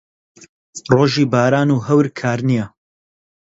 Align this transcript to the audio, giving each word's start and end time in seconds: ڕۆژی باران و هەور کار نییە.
ڕۆژی 0.93 1.25
باران 1.33 1.69
و 1.71 1.77
هەور 1.87 2.05
کار 2.19 2.39
نییە. 2.47 2.65